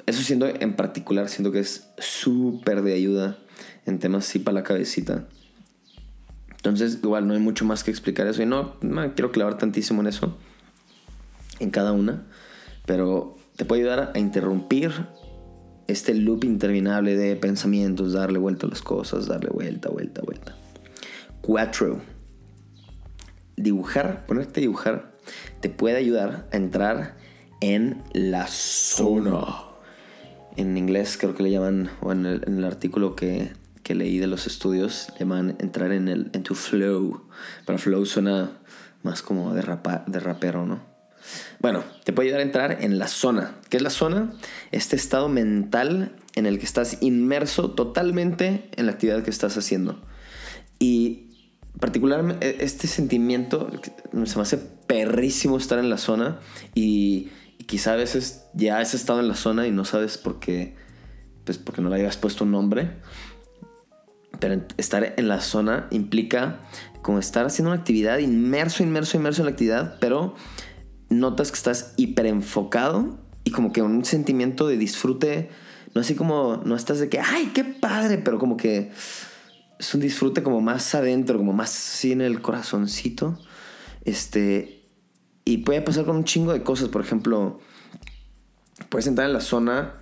eso 0.05 0.21
siendo 0.21 0.45
en 0.45 0.75
particular, 0.75 1.29
siento 1.29 1.51
que 1.51 1.61
es 1.61 1.89
súper 1.97 2.83
de 2.83 2.93
ayuda 2.93 3.39
en 3.87 3.97
temas 3.97 4.29
así 4.29 4.37
para 4.37 4.53
la 4.53 4.63
cabecita. 4.63 5.27
Entonces, 6.51 6.99
igual 7.01 7.27
no 7.27 7.33
hay 7.33 7.39
mucho 7.39 7.65
más 7.65 7.83
que 7.83 7.89
explicar 7.89 8.27
eso. 8.27 8.43
Y 8.43 8.45
no, 8.45 8.75
no 8.81 9.11
quiero 9.15 9.31
clavar 9.31 9.57
tantísimo 9.57 10.01
en 10.01 10.07
eso, 10.07 10.37
en 11.63 11.71
cada 11.71 11.91
una. 11.91 12.27
Pero 12.85 13.37
te 13.55 13.65
puede 13.65 13.81
ayudar 13.81 14.11
a 14.13 14.19
interrumpir 14.19 14.91
este 15.87 16.13
loop 16.13 16.43
interminable 16.43 17.17
de 17.17 17.35
pensamientos, 17.35 18.13
darle 18.13 18.39
vuelta 18.39 18.67
a 18.67 18.69
las 18.69 18.81
cosas, 18.81 19.27
darle 19.27 19.49
vuelta, 19.49 19.89
vuelta, 19.89 20.21
vuelta. 20.21 20.55
4. 21.41 22.01
Dibujar, 23.55 24.25
ponerte 24.25 24.59
a 24.59 24.61
dibujar, 24.61 25.13
te 25.59 25.69
puede 25.69 25.97
ayudar 25.97 26.47
a 26.51 26.57
entrar 26.57 27.17
en 27.59 28.01
la 28.13 28.47
zona. 28.47 29.45
En 30.55 30.77
inglés 30.77 31.17
creo 31.17 31.35
que 31.35 31.43
le 31.43 31.51
llaman, 31.51 31.89
o 32.01 32.11
en 32.11 32.25
el, 32.25 32.63
artículo 32.63 33.15
que, 33.15 33.51
leí 33.87 34.17
de 34.19 34.27
los 34.27 34.47
estudios, 34.47 35.09
le 35.13 35.19
llaman 35.19 35.55
entrar 35.59 35.91
en, 35.91 36.07
el, 36.07 36.29
en 36.33 36.43
tu 36.43 36.55
flow. 36.55 37.23
Pero 37.65 37.77
flow 37.77 38.05
suena 38.05 38.51
más 39.03 39.21
como 39.21 39.53
de, 39.53 39.61
de 40.07 40.19
rapero, 40.19 40.65
¿no? 40.65 40.92
Bueno, 41.59 41.83
te 42.03 42.13
puede 42.13 42.27
ayudar 42.27 42.41
a 42.41 42.43
entrar 42.43 42.77
en 42.81 42.99
la 42.99 43.07
zona. 43.07 43.55
¿Qué 43.69 43.77
es 43.77 43.83
la 43.83 43.89
zona? 43.89 44.33
Este 44.71 44.95
estado 44.95 45.29
mental 45.29 46.15
en 46.35 46.45
el 46.45 46.59
que 46.59 46.65
estás 46.65 46.97
inmerso 47.01 47.71
totalmente 47.71 48.69
en 48.75 48.85
la 48.85 48.93
actividad 48.93 49.23
que 49.23 49.29
estás 49.29 49.57
haciendo. 49.57 50.01
Y 50.79 51.29
particularmente 51.79 52.63
este 52.63 52.87
sentimiento 52.87 53.69
se 54.25 54.35
me 54.35 54.41
hace 54.41 54.57
perrísimo 54.57 55.57
estar 55.57 55.79
en 55.79 55.89
la 55.89 55.97
zona 55.97 56.39
y, 56.75 57.29
quizá 57.65 57.93
a 57.93 57.95
veces 57.95 58.45
ya 58.53 58.79
has 58.79 58.93
estado 58.93 59.21
en 59.21 59.27
la 59.27 59.35
zona 59.35 59.65
y 59.65 59.71
no 59.71 59.85
sabes 59.85 60.17
por 60.17 60.39
qué, 60.39 60.75
pues 61.45 61.57
porque 61.57 61.81
no 61.81 61.89
le 61.89 61.95
hayas 61.95 62.17
puesto 62.17 62.43
un 62.43 62.51
nombre. 62.51 62.91
Pero 64.39 64.61
estar 64.77 65.13
en 65.15 65.27
la 65.27 65.39
zona 65.39 65.87
implica 65.91 66.59
como 67.01 67.19
estar 67.19 67.45
haciendo 67.45 67.71
una 67.71 67.79
actividad 67.79 68.17
inmerso, 68.17 68.83
inmerso, 68.83 69.17
inmerso 69.17 69.41
en 69.41 69.45
la 69.45 69.51
actividad, 69.51 69.97
pero 69.99 70.35
notas 71.19 71.51
que 71.51 71.57
estás 71.57 71.93
hiper 71.97 72.25
enfocado 72.25 73.17
y 73.43 73.51
como 73.51 73.71
que 73.71 73.81
un 73.81 74.05
sentimiento 74.05 74.67
de 74.67 74.77
disfrute, 74.77 75.49
no 75.93 76.01
así 76.01 76.15
como, 76.15 76.61
no 76.65 76.75
estás 76.75 76.99
de 76.99 77.09
que, 77.09 77.19
ay, 77.19 77.51
qué 77.53 77.63
padre, 77.63 78.17
pero 78.17 78.39
como 78.39 78.57
que 78.57 78.91
es 79.79 79.93
un 79.93 80.01
disfrute 80.01 80.43
como 80.43 80.61
más 80.61 80.95
adentro, 80.95 81.37
como 81.37 81.53
más 81.53 81.69
así 81.69 82.11
en 82.11 82.21
el 82.21 82.41
corazoncito. 82.41 83.37
Este, 84.05 84.83
y 85.45 85.59
puede 85.59 85.81
pasar 85.81 86.05
con 86.05 86.15
un 86.15 86.23
chingo 86.23 86.53
de 86.53 86.63
cosas. 86.63 86.89
Por 86.89 87.01
ejemplo, 87.01 87.59
puedes 88.89 89.07
entrar 89.07 89.27
en 89.27 89.33
la 89.33 89.41
zona 89.41 89.95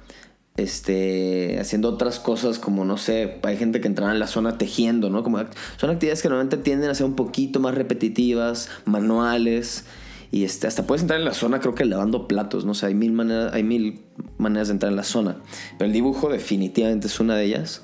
este, 0.58 1.58
haciendo 1.60 1.90
otras 1.90 2.20
cosas 2.20 2.60
como, 2.60 2.86
no 2.86 2.98
sé, 2.98 3.40
hay 3.44 3.58
gente 3.58 3.82
que 3.82 3.88
entra 3.88 4.12
en 4.12 4.20
la 4.20 4.28
zona 4.28 4.58
tejiendo, 4.58 5.10
¿no? 5.10 5.24
Como, 5.24 5.40
son 5.78 5.90
actividades 5.90 6.22
que 6.22 6.30
normalmente 6.30 6.58
tienden 6.58 6.90
a 6.90 6.96
ser 6.96 7.06
un 7.06 7.16
poquito 7.16 7.60
más 7.60 7.76
repetitivas, 7.76 8.70
manuales. 8.86 9.86
Y 10.32 10.46
este, 10.46 10.66
hasta 10.66 10.88
puedes 10.88 11.02
entrar 11.02 11.20
en 11.20 11.26
la 11.26 11.34
zona, 11.34 11.60
creo 11.60 11.76
que 11.76 11.84
lavando 11.84 12.28
platos, 12.28 12.64
no 12.64 12.74
sé, 12.74 12.86
hay 12.86 12.96
mil, 12.96 13.12
maneras, 13.12 13.54
hay 13.54 13.64
mil 13.64 14.02
maneras 14.38 14.70
de 14.70 14.74
entrar 14.74 14.92
en 14.92 14.96
la 14.96 15.04
zona. 15.04 15.38
Pero 15.78 15.88
el 15.88 15.94
dibujo 15.94 16.30
definitivamente 16.30 17.08
es 17.08 17.20
una 17.20 17.36
de 17.36 17.44
ellas. 17.44 17.84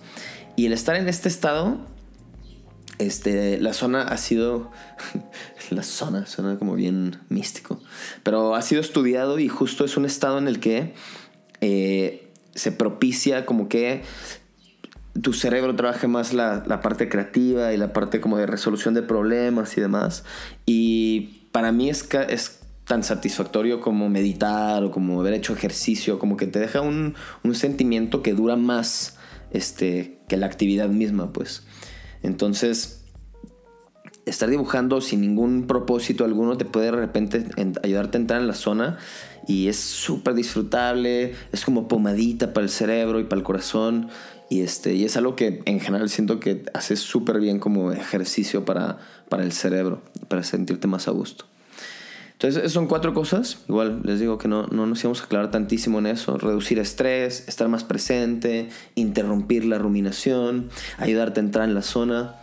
Y 0.55 0.65
el 0.65 0.73
estar 0.73 0.95
en 0.95 1.09
este 1.09 1.27
estado, 1.27 1.77
este, 2.99 3.59
la 3.59 3.73
zona 3.73 4.03
ha 4.03 4.17
sido, 4.17 4.71
la 5.71 5.83
zona 5.83 6.25
suena 6.25 6.57
como 6.57 6.75
bien 6.75 7.19
místico, 7.27 7.81
pero 8.23 8.55
ha 8.55 8.61
sido 8.61 8.79
estudiado 8.79 9.39
y 9.39 9.49
justo 9.49 9.83
es 9.83 9.97
un 9.97 10.05
estado 10.05 10.37
en 10.37 10.47
el 10.47 10.61
que 10.61 10.93
eh, 11.59 12.31
se 12.55 12.71
propicia 12.71 13.45
como 13.45 13.67
que 13.67 14.03
tu 15.21 15.33
cerebro 15.33 15.75
trabaje 15.75 16.07
más 16.07 16.33
la, 16.33 16.63
la, 16.65 16.79
parte 16.79 17.09
creativa 17.09 17.73
y 17.73 17.77
la 17.77 17.91
parte 17.91 18.21
como 18.21 18.37
de 18.37 18.45
resolución 18.45 18.93
de 18.93 19.01
problemas 19.01 19.77
y 19.77 19.81
demás. 19.81 20.23
Y 20.65 21.46
para 21.57 21.71
mí 21.71 21.89
es, 21.89 22.07
tan 22.83 23.01
satisfactorio 23.01 23.81
como 23.81 24.09
meditar 24.09 24.83
o 24.83 24.91
como 24.91 25.19
haber 25.19 25.33
hecho 25.33 25.53
ejercicio, 25.53 26.19
como 26.19 26.37
que 26.37 26.45
te 26.45 26.59
deja 26.59 26.81
un, 26.81 27.15
un 27.43 27.55
sentimiento 27.55 28.21
que 28.21 28.35
dura 28.35 28.55
más 28.55 29.17
este, 29.49 30.19
que 30.27 30.37
la 30.37 30.45
actividad 30.45 30.87
misma, 30.87 31.33
pues. 31.33 31.65
Entonces, 32.21 33.05
estar 34.27 34.51
dibujando 34.51 35.01
sin 35.01 35.21
ningún 35.21 35.65
propósito 35.65 36.25
alguno 36.25 36.57
te 36.57 36.65
puede 36.65 36.91
de 36.91 36.91
repente 36.91 37.45
ayudarte 37.81 38.19
a 38.19 38.21
entrar 38.21 38.39
en 38.39 38.47
la 38.47 38.53
zona 38.53 38.99
y 39.47 39.67
es 39.67 39.77
súper 39.77 40.35
disfrutable, 40.35 41.33
es 41.51 41.65
como 41.65 41.87
pomadita 41.87 42.53
para 42.53 42.65
el 42.65 42.69
cerebro 42.69 43.19
y 43.19 43.23
para 43.23 43.39
el 43.39 43.43
corazón 43.43 44.09
y, 44.49 44.61
este, 44.61 44.93
y 44.93 45.03
es 45.03 45.17
algo 45.17 45.35
que 45.35 45.61
en 45.65 45.79
general 45.79 46.09
siento 46.09 46.39
que 46.39 46.63
hace 46.73 46.95
súper 46.95 47.39
bien 47.39 47.59
como 47.59 47.91
ejercicio 47.91 48.63
para, 48.65 48.97
para 49.29 49.43
el 49.43 49.51
cerebro, 49.51 50.01
para 50.27 50.43
sentirte 50.43 50.87
más 50.87 51.07
a 51.07 51.11
gusto. 51.11 51.45
Entonces, 52.33 52.71
son 52.71 52.85
cuatro 52.85 53.13
cosas. 53.15 53.63
Igual 53.67 54.01
les 54.03 54.19
digo 54.19 54.37
que 54.37 54.47
no, 54.47 54.67
no 54.67 54.85
nos 54.85 54.99
íbamos 55.01 55.21
a 55.21 55.25
aclarar 55.25 55.49
tantísimo 55.49 55.97
en 55.99 56.05
eso. 56.05 56.37
Reducir 56.37 56.77
estrés, 56.77 57.47
estar 57.47 57.67
más 57.67 57.83
presente, 57.83 58.69
interrumpir 58.93 59.65
la 59.65 59.79
ruminación, 59.79 60.69
ayudarte 60.99 61.39
a 61.39 61.43
entrar 61.43 61.67
en 61.67 61.73
la 61.73 61.81
zona. 61.81 62.35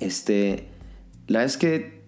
Este, 0.00 0.68
la 1.28 1.38
verdad 1.38 1.54
es 1.54 1.56
que 1.56 2.04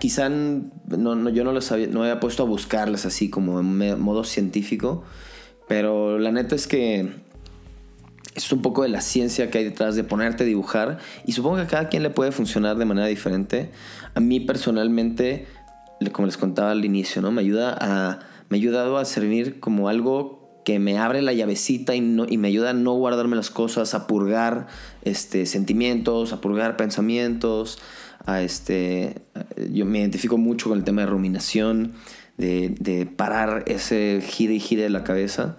quizá 0.00 0.28
no, 0.28 1.30
yo 1.30 1.44
no 1.44 1.52
les 1.52 1.70
había, 1.70 1.86
no 1.86 2.02
había 2.02 2.18
puesto 2.18 2.42
a 2.42 2.46
buscarlas 2.46 3.06
así 3.06 3.30
como 3.30 3.60
en 3.60 4.00
modo 4.00 4.24
científico, 4.24 5.04
pero 5.68 6.18
la 6.18 6.32
neta 6.32 6.56
es 6.56 6.66
que 6.66 7.27
es 8.34 8.52
un 8.52 8.62
poco 8.62 8.82
de 8.82 8.88
la 8.88 9.00
ciencia 9.00 9.50
que 9.50 9.58
hay 9.58 9.64
detrás 9.64 9.96
de 9.96 10.04
ponerte 10.04 10.44
a 10.44 10.46
dibujar 10.46 10.98
y 11.26 11.32
supongo 11.32 11.56
que 11.56 11.62
a 11.62 11.66
cada 11.66 11.88
quien 11.88 12.02
le 12.02 12.10
puede 12.10 12.32
funcionar 12.32 12.76
de 12.76 12.84
manera 12.84 13.06
diferente. 13.06 13.70
A 14.14 14.20
mí 14.20 14.40
personalmente, 14.40 15.46
como 16.12 16.26
les 16.26 16.36
contaba 16.36 16.70
al 16.70 16.84
inicio, 16.84 17.22
¿no? 17.22 17.30
me, 17.30 17.40
ayuda 17.40 17.76
a, 17.80 18.20
me 18.48 18.56
ha 18.56 18.60
ayudado 18.60 18.98
a 18.98 19.04
servir 19.04 19.60
como 19.60 19.88
algo 19.88 20.62
que 20.64 20.78
me 20.78 20.98
abre 20.98 21.22
la 21.22 21.32
llavecita 21.32 21.94
y, 21.94 22.00
no, 22.02 22.26
y 22.28 22.36
me 22.36 22.48
ayuda 22.48 22.70
a 22.70 22.72
no 22.74 22.92
guardarme 22.92 23.36
las 23.36 23.50
cosas, 23.50 23.94
a 23.94 24.06
purgar 24.06 24.66
este, 25.02 25.46
sentimientos, 25.46 26.34
a 26.34 26.40
purgar 26.42 26.76
pensamientos. 26.76 27.78
A 28.26 28.42
este, 28.42 29.22
yo 29.72 29.86
me 29.86 30.00
identifico 30.00 30.36
mucho 30.36 30.68
con 30.68 30.76
el 30.76 30.84
tema 30.84 31.00
de 31.00 31.06
ruminación, 31.06 31.94
de, 32.36 32.74
de 32.78 33.06
parar 33.06 33.64
ese 33.66 34.20
gire 34.22 34.54
y 34.54 34.60
gire 34.60 34.82
de 34.82 34.90
la 34.90 35.04
cabeza. 35.04 35.56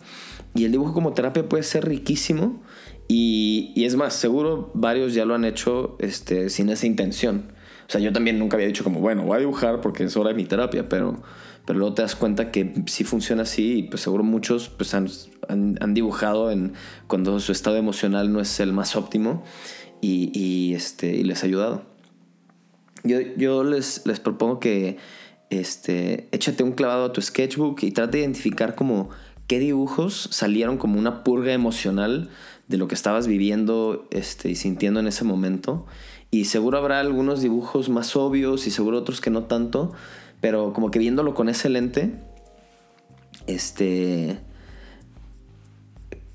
Y 0.60 0.66
el 0.66 0.74
dibujo 0.74 0.92
como 0.92 1.14
terapia 1.14 1.48
puede 1.48 1.64
ser 1.64 1.86
riquísimo 1.88 2.62
y, 3.08 3.72
y, 3.78 3.86
es 3.86 3.96
más, 3.96 4.14
seguro 4.14 4.72
varios 4.74 5.14
ya 5.14 5.24
lo 5.24 5.34
han 5.34 5.46
hecho 5.46 5.96
este, 6.00 6.50
sin 6.50 6.68
esa 6.68 6.86
intención. 6.86 7.54
O 7.88 7.90
sea, 7.90 8.02
yo 8.02 8.12
también 8.12 8.38
nunca 8.38 8.58
había 8.58 8.68
dicho 8.68 8.84
como, 8.84 9.00
bueno, 9.00 9.24
voy 9.24 9.38
a 9.38 9.40
dibujar 9.40 9.80
porque 9.80 10.04
es 10.04 10.18
hora 10.18 10.32
de 10.32 10.36
mi 10.36 10.44
terapia, 10.44 10.90
pero, 10.90 11.24
pero 11.66 11.80
luego 11.80 11.96
te 11.96 12.02
das 12.02 12.18
cuenta 12.18 12.52
que 12.52 12.74
sí 12.88 13.06
funciona 13.06 13.44
así 13.44 13.78
y 13.78 13.84
pues 13.84 14.02
seguro 14.02 14.26
muchos 14.26 14.68
pues 14.68 14.94
han, 14.94 15.08
han, 15.48 15.94
dibujado 15.94 16.52
en, 16.52 16.74
cuando 17.08 17.40
su 17.40 17.54
estado 17.54 17.78
emocional 17.78 18.34
no 18.34 18.42
es 18.42 18.60
el 18.60 18.74
más 18.74 18.98
óptimo 18.98 19.46
y, 20.02 20.30
y 20.38 20.74
este, 20.74 21.16
y 21.16 21.24
les 21.24 21.42
ha 21.44 21.46
ayudado. 21.46 21.86
Yo, 23.06 23.22
yo 23.38 23.64
les, 23.64 24.06
les 24.06 24.20
propongo 24.20 24.60
que 24.60 24.98
este, 25.50 26.28
échate 26.32 26.64
un 26.64 26.74
clavado 26.74 27.06
a 27.06 27.14
tu 27.14 27.22
sketchbook 27.22 27.82
y 27.84 27.92
trate 27.92 28.18
de 28.18 28.24
identificar 28.24 28.76
como 28.76 29.10
qué 29.50 29.60
dibujos 29.60 30.30
salieron 30.32 30.78
como 30.78 31.00
una 31.00 31.24
purga 31.24 31.52
emocional 31.54 32.30
de 32.68 32.78
lo 32.78 32.88
que 32.88 32.94
estabas 32.94 33.26
viviendo 33.26 34.08
este, 34.12 34.52
y 34.52 34.56
sintiendo 34.56 35.00
en 35.00 35.08
ese 35.08 35.26
momento. 35.26 35.88
Y 36.30 36.46
seguro 36.46 36.78
habrá 36.78 37.00
algunos 37.00 37.42
dibujos 37.42 37.90
más 37.90 38.16
obvios 38.16 38.68
y 38.68 38.72
seguro 38.72 39.00
otros 39.00 39.22
que 39.22 39.32
no 39.32 39.46
tanto, 39.46 39.92
pero 40.40 40.72
como 40.72 40.92
que 40.92 41.00
viéndolo 41.00 41.34
con 41.34 41.50
ese 41.50 41.68
lente, 41.68 42.14
este, 43.48 44.38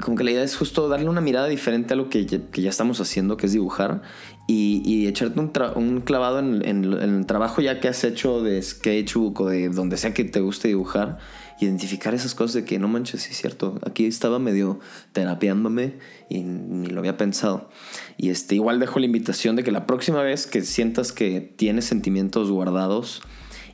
como 0.03 0.17
que 0.17 0.25
la 0.25 0.33
idea 0.33 0.43
es 0.43 0.57
justo 0.57 0.89
darle 0.89 1.09
una 1.09 1.21
mirada 1.21 1.47
diferente 1.47 1.95
a 1.95 1.97
lo 1.97 2.11
que 2.11 2.27
ya, 2.27 2.41
estamos 2.69 3.01
haciendo, 3.01 3.37
que 3.37 3.47
es 3.47 3.53
dibujar, 3.53 4.03
y, 4.47 5.07
echarte 5.07 5.41
un, 5.41 6.01
clavado 6.01 6.39
en, 6.39 6.67
en, 6.67 6.85
el 6.93 7.27
trabajo 7.27 7.63
ya 7.63 7.81
que 7.81 7.89
has 7.89 8.05
hecho 8.05 8.43
de 8.43 8.61
sketchbook 8.61 9.41
o 9.41 9.49
de 9.49 9.71
donde 9.71 9.97
sea 9.97 10.13
que 10.13 10.25
te 10.25 10.41
guste 10.41 10.69
dibujar 10.69 11.19
identificar 11.61 12.15
esas 12.15 12.35
cosas 12.35 12.55
de 12.55 12.65
que 12.65 12.79
no 12.79 12.89
manches, 12.89 13.23
sí 13.23 13.35
cierto, 13.35 13.79
aquí 13.87 14.07
estaba 14.07 14.39
medio 14.39 14.81
terapiándome 15.13 15.95
y 16.29 16.43
ni 16.43 16.89
lo 16.89 17.01
había 17.01 17.17
pensado. 17.17 17.69
Y 18.17 18.31
este, 18.31 18.55
igual 18.55 18.81
dejo 18.81 18.99
la 18.99 19.07
invitación 19.07 19.57
de 19.57 19.65
que 19.65 19.71
la 19.71 19.87
próxima 19.87 20.23
vez 20.23 20.47
que 20.47 20.63
sientas 20.63 21.13
que 21.13 21.41
tienes 21.41 21.85
sentimientos 21.85 22.51
guardados, 22.51 23.23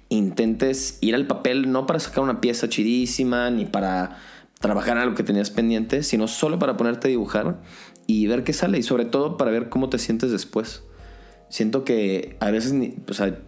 intentes 0.08 0.98
ir 1.00 1.14
al 1.14 1.26
papel 1.26 1.70
no 1.70 1.86
para 1.86 2.00
sacar 2.00 2.24
una 2.24 2.40
pieza 2.40 2.68
chidísima 2.68 3.50
ni 3.50 3.64
para 3.64 4.18
trabajar 4.60 4.96
en 4.96 5.02
algo 5.02 5.14
que 5.14 5.22
tenías 5.22 5.50
pendiente, 5.50 6.02
sino 6.02 6.28
solo 6.28 6.58
para 6.58 6.76
ponerte 6.76 7.08
a 7.08 7.10
dibujar 7.10 7.60
y 8.06 8.26
ver 8.26 8.44
qué 8.44 8.52
sale 8.52 8.78
y 8.78 8.82
sobre 8.82 9.04
todo 9.04 9.36
para 9.36 9.50
ver 9.50 9.68
cómo 9.68 9.88
te 9.88 9.98
sientes 9.98 10.30
después. 10.30 10.84
Siento 11.48 11.84
que 11.84 12.36
a 12.40 12.50
veces, 12.50 12.74
o 13.08 13.14
sea, 13.14 13.38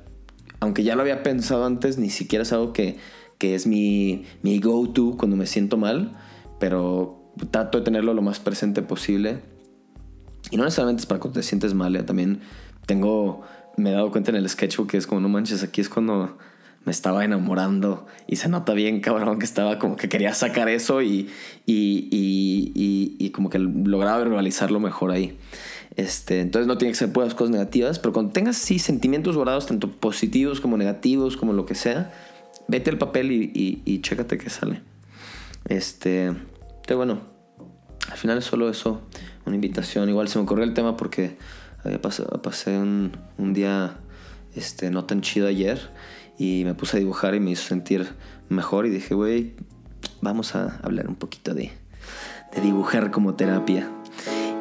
aunque 0.61 0.83
ya 0.83 0.97
lo 0.97 1.03
había 1.03 1.23
pensado 1.23 1.65
antes, 1.65 1.99
ni 1.99 2.11
siquiera 2.11 2.43
es 2.43 2.53
algo 2.53 2.73
que 2.73 2.99
que 3.43 3.57
es 3.57 3.67
mi, 3.67 4.25
mi 4.43 4.61
go-to 4.61 5.17
cuando 5.19 5.37
me 5.37 5.47
siento 5.47 5.77
mal, 5.77 6.13
pero 6.61 7.33
trato 7.51 7.79
de 7.79 7.85
tenerlo 7.85 8.15
lo 8.15 8.23
más 8.23 8.39
presente 8.39 8.83
posible. 8.83 9.41
Y 10.53 10.57
no 10.57 10.63
necesariamente 10.63 11.01
es 11.01 11.07
para 11.07 11.19
cuando 11.19 11.41
te 11.41 11.43
sientes 11.43 11.75
mal, 11.75 11.97
¿eh? 11.97 12.05
también 12.05 12.39
tengo, 12.87 13.43
me 13.77 13.91
he 13.91 13.95
dado 13.95 14.13
cuenta 14.13 14.31
en 14.31 14.37
el 14.37 14.49
sketchbook 14.49 14.91
que 14.91 14.97
es 14.97 15.09
como, 15.09 15.21
no 15.21 15.29
manches, 15.29 15.65
aquí 15.65 15.81
es 15.81 15.89
cuando 15.89 16.39
me 16.85 16.93
estaba 16.93 17.25
enamorando 17.25 18.07
y 18.27 18.37
se 18.37 18.49
nota 18.49 18.73
bien, 18.73 19.01
cabrón, 19.01 19.39
que 19.39 19.45
estaba 19.45 19.79
como 19.79 19.97
que 19.97 20.09
quería 20.09 20.35
sacar 20.35 20.69
eso 20.69 21.03
y, 21.03 21.29
y, 21.67 22.09
y, 22.11 23.17
y 23.19 23.31
como 23.31 23.51
que 23.51 23.59
lograba 23.59 24.19
verbalizarlo 24.19 24.81
mejor 24.81 25.13
ahí. 25.13 25.37
Este, 25.97 26.41
entonces 26.41 26.67
no 26.67 26.79
tiene 26.79 26.93
que 26.93 26.99
ser 26.99 27.13
puras 27.13 27.35
cosas 27.35 27.51
negativas, 27.51 27.99
pero 27.99 28.13
cuando 28.13 28.33
tengas 28.33 28.57
sí 28.57 28.79
sentimientos 28.79 29.37
guardados, 29.37 29.67
tanto 29.67 29.91
positivos 29.91 30.61
como 30.61 30.77
negativos, 30.77 31.37
como 31.37 31.53
lo 31.53 31.67
que 31.67 31.75
sea, 31.75 32.13
vete 32.69 32.91
al 32.91 32.99
papel 32.99 33.31
y, 33.33 34.01
chécate 34.01 34.39
qué 34.39 34.49
sale. 34.49 34.81
Este, 35.67 36.33
pero 36.87 36.99
bueno, 36.99 37.21
al 38.11 38.17
final 38.17 38.39
es 38.39 38.45
solo 38.45 38.71
eso, 38.71 39.03
una 39.45 39.55
invitación. 39.55 40.09
Igual 40.09 40.29
se 40.29 40.39
me 40.39 40.45
ocurrió 40.45 40.65
el 40.65 40.75
tema 40.75 40.97
porque 40.97 41.37
había 41.85 42.01
pasé 42.01 42.79
un, 42.79 43.13
un, 43.37 43.53
día 43.53 43.97
este, 44.55 44.91
no 44.91 45.05
tan 45.05 45.21
chido 45.21 45.47
ayer 45.47 45.91
y 46.43 46.65
me 46.65 46.75
puse 46.75 46.97
a 46.97 47.01
dibujar 47.01 47.37
y 47.37 47.41
me 47.41 47.53
hizo 47.53 47.69
sentir 47.69 48.09
mejor 48.49 48.87
y 48.87 48.91
dije, 48.91 49.15
güey, 49.15 49.55
vamos 50.21 50.57
a 50.57 50.81
hablar 50.83 51.07
un 51.07 51.15
poquito 51.15 51.55
de, 51.55 51.71
de 52.53 52.61
dibujar 52.61 53.13
como 53.13 53.35
terapia. 53.35 53.89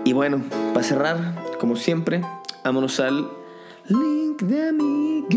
Y 0.05 0.13
bueno, 0.13 0.43
para 0.75 0.83
cerrar, 0.83 1.43
como 1.59 1.75
siempre, 1.75 2.21
vámonos 2.63 3.00
al 3.00 3.27
link 3.88 4.43
de 4.43 4.69
amigos 4.69 5.31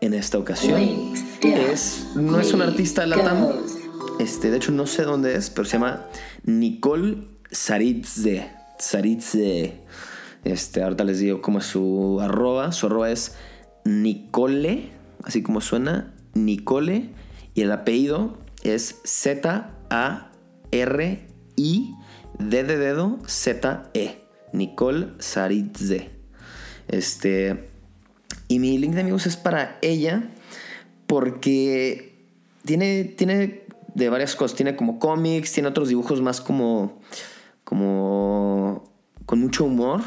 en 0.00 0.14
esta 0.14 0.38
ocasión 0.38 0.80
es 1.42 2.06
no 2.14 2.40
es 2.40 2.54
un 2.54 2.62
artista 2.62 3.04
latam. 3.06 3.48
Este, 4.18 4.50
de 4.50 4.56
hecho 4.56 4.72
no 4.72 4.86
sé 4.86 5.02
dónde 5.02 5.36
es, 5.36 5.50
pero 5.50 5.66
se 5.66 5.72
llama 5.74 6.06
Nicole 6.44 7.18
Saritze. 7.50 8.50
Saritze. 8.78 9.82
Este, 10.42 10.82
ahorita 10.82 11.04
les 11.04 11.18
digo 11.18 11.42
cómo 11.42 11.58
es 11.58 11.66
su 11.66 12.18
arroba. 12.22 12.72
Su 12.72 12.86
arroba 12.86 13.10
es 13.10 13.34
Nicole, 13.86 14.90
así 15.24 15.42
como 15.42 15.60
suena, 15.60 16.12
Nicole. 16.34 17.10
Y 17.54 17.62
el 17.62 17.72
apellido 17.72 18.36
es 18.62 19.00
Z-A-R-I 19.04 20.30
D 22.38 22.64
de 22.64 22.76
dedo 22.76 23.18
Z-E. 23.26 24.22
Nicole 24.52 25.08
Saritze. 25.18 26.10
Este, 26.88 27.68
y 28.48 28.58
mi 28.58 28.78
link 28.78 28.94
de 28.94 29.00
amigos 29.00 29.26
es 29.26 29.36
para 29.36 29.78
ella 29.82 30.30
porque 31.06 32.26
tiene, 32.64 33.04
tiene 33.04 33.64
de 33.94 34.08
varias 34.08 34.36
cosas. 34.36 34.56
Tiene 34.56 34.76
como 34.76 34.98
cómics, 34.98 35.52
tiene 35.52 35.68
otros 35.68 35.88
dibujos 35.88 36.20
más 36.20 36.40
como, 36.40 37.00
como 37.64 38.92
con 39.26 39.40
mucho 39.40 39.64
humor. 39.64 40.02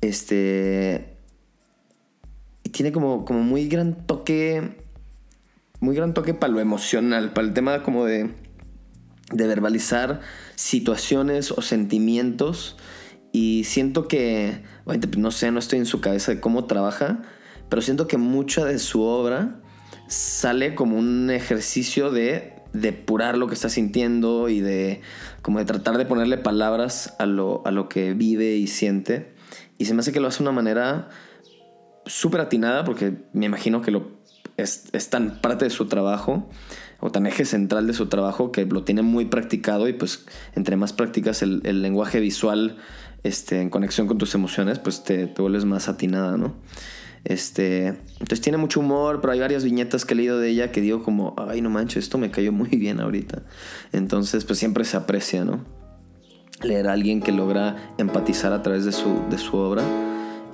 Este... 0.00 1.17
Tiene 2.72 2.92
como, 2.92 3.24
como 3.24 3.42
muy 3.42 3.68
gran 3.68 4.06
toque, 4.06 4.76
muy 5.80 5.94
gran 5.94 6.14
toque 6.14 6.34
para 6.34 6.52
lo 6.52 6.60
emocional, 6.60 7.32
para 7.32 7.46
el 7.46 7.54
tema 7.54 7.82
como 7.82 8.04
de, 8.04 8.30
de 9.32 9.46
verbalizar 9.46 10.20
situaciones 10.54 11.52
o 11.52 11.62
sentimientos 11.62 12.76
y 13.32 13.64
siento 13.64 14.08
que, 14.08 14.62
pues, 14.84 14.98
no 15.16 15.30
sé, 15.30 15.50
no 15.50 15.58
estoy 15.58 15.78
en 15.78 15.86
su 15.86 16.00
cabeza 16.00 16.32
de 16.32 16.40
cómo 16.40 16.64
trabaja, 16.64 17.22
pero 17.68 17.82
siento 17.82 18.06
que 18.06 18.16
mucha 18.16 18.64
de 18.64 18.78
su 18.78 19.02
obra 19.02 19.60
sale 20.06 20.74
como 20.74 20.96
un 20.98 21.30
ejercicio 21.30 22.10
de 22.10 22.54
depurar 22.72 23.36
lo 23.36 23.46
que 23.46 23.54
está 23.54 23.68
sintiendo 23.68 24.48
y 24.48 24.60
de 24.60 25.00
como 25.42 25.58
de 25.58 25.64
tratar 25.64 25.98
de 25.98 26.06
ponerle 26.06 26.38
palabras 26.38 27.14
a 27.18 27.26
lo, 27.26 27.62
a 27.66 27.70
lo 27.70 27.88
que 27.88 28.14
vive 28.14 28.56
y 28.56 28.66
siente. 28.66 29.34
Y 29.76 29.84
se 29.84 29.94
me 29.94 30.00
hace 30.00 30.12
que 30.12 30.20
lo 30.20 30.28
hace 30.28 30.38
de 30.38 30.44
una 30.44 30.52
manera 30.52 31.08
súper 32.08 32.40
atinada 32.40 32.84
porque 32.84 33.12
me 33.32 33.46
imagino 33.46 33.82
que 33.82 33.90
lo 33.90 34.18
es, 34.56 34.88
es, 34.92 35.08
tan 35.08 35.40
parte 35.40 35.64
de 35.64 35.70
su 35.70 35.86
trabajo 35.86 36.48
o 36.98 37.12
tan 37.12 37.26
eje 37.26 37.44
central 37.44 37.86
de 37.86 37.92
su 37.92 38.06
trabajo 38.06 38.50
que 38.50 38.66
lo 38.66 38.82
tiene 38.82 39.02
muy 39.02 39.26
practicado 39.26 39.88
y 39.88 39.92
pues 39.92 40.26
entre 40.54 40.76
más 40.76 40.92
practicas 40.92 41.42
el, 41.42 41.62
lenguaje 41.80 42.18
visual 42.18 42.76
este, 43.22 43.60
en 43.60 43.70
conexión 43.70 44.08
con 44.08 44.18
tus 44.18 44.34
emociones, 44.34 44.80
pues 44.80 45.04
te, 45.04 45.28
te 45.28 45.42
vuelves 45.42 45.64
más 45.64 45.88
atinada, 45.88 46.36
¿no? 46.36 46.56
Este, 47.24 47.86
entonces 47.86 48.40
tiene 48.40 48.58
mucho 48.58 48.80
humor, 48.80 49.20
pero 49.20 49.32
hay 49.32 49.40
varias 49.40 49.62
viñetas 49.62 50.04
que 50.04 50.14
he 50.14 50.16
leído 50.16 50.40
de 50.40 50.48
ella 50.48 50.72
que 50.72 50.80
digo 50.80 51.02
como, 51.02 51.36
ay 51.36 51.60
no 51.60 51.70
manches, 51.70 52.04
esto 52.04 52.18
me 52.18 52.30
cayó 52.30 52.52
muy 52.52 52.68
bien 52.70 53.00
ahorita. 53.00 53.42
Entonces 53.92 54.44
pues 54.44 54.58
siempre 54.58 54.84
se 54.84 54.96
aprecia, 54.96 55.44
¿no? 55.44 55.64
Leer 56.62 56.88
a 56.88 56.94
alguien 56.94 57.20
que 57.20 57.30
logra 57.30 57.76
empatizar 57.98 58.52
a 58.52 58.62
través 58.62 58.84
de 58.84 58.90
su, 58.90 59.22
de 59.30 59.38
su 59.38 59.56
obra 59.56 59.84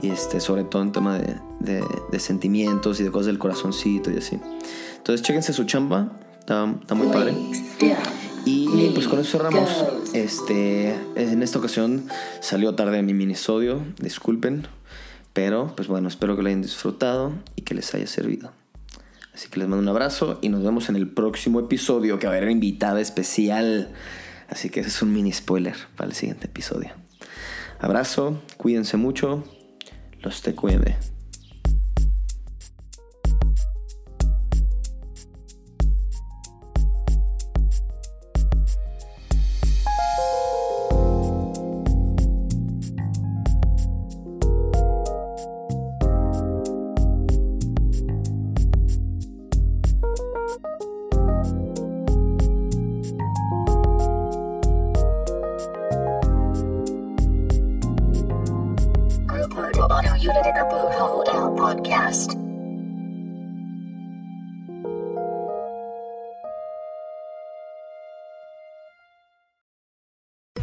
y 0.01 0.11
este, 0.11 0.41
sobre 0.41 0.65
todo 0.65 0.83
en 0.83 0.93
tema 0.93 1.19
de, 1.19 1.37
de, 1.61 1.85
de, 2.11 2.21
sentimientos 2.21 3.01
y 3.01 3.05
de 3.05 3.11
cosas 3.11 3.27
del 3.27 3.39
corazoncito 3.39 4.11
y 4.11 4.19
así. 4.19 4.39
Entonces 4.97 5.25
chéquense 5.25 5.53
su 5.53 5.65
chamba, 5.65 6.13
está, 6.41 6.75
está 6.81 6.95
muy 6.95 7.09
padre. 7.09 7.35
Y 8.47 8.91
pues 8.95 9.09
con 9.09 9.19
eso 9.19 9.39
cerramos. 9.39 9.71
Este, 10.13 10.95
en 11.17 11.43
esta 11.43 11.59
ocasión 11.59 12.09
salió 12.41 12.75
tarde 12.75 13.03
mi 13.03 13.15
minisodio, 13.15 13.83
disculpen. 13.99 14.67
Pero, 15.33 15.73
pues 15.75 15.89
bueno, 15.89 16.09
espero 16.09 16.37
que 16.37 16.43
lo 16.43 16.49
hayan 16.49 16.63
disfrutado 16.63 17.33
y 17.57 17.63
que 17.63 17.75
les 17.75 17.93
haya 17.95 18.07
servido. 18.07 18.53
Así 19.35 19.49
que 19.49 19.59
les 19.59 19.69
mando 19.69 19.83
un 19.83 19.89
abrazo 19.89 20.39
y 20.43 20.49
nos 20.49 20.63
vemos 20.63 20.89
en 20.89 20.95
el 20.95 21.09
próximo 21.09 21.59
episodio 21.59 22.21
que 22.21 22.29
va 22.29 22.35
a 22.35 22.37
haber 22.37 22.51
invitada 22.51 23.01
especial. 23.01 23.93
Así 24.49 24.71
que 24.71 24.81
ese 24.81 24.91
es 24.91 25.03
un 25.03 25.13
mini 25.13 25.33
spoiler 25.33 25.75
para 25.97 26.09
el 26.09 26.15
siguiente 26.15 26.47
episodio. 26.47 26.93
Abrazo, 27.81 28.41
cuídense 28.57 28.97
mucho, 28.97 29.43
los 30.25 30.41
te 30.41 30.55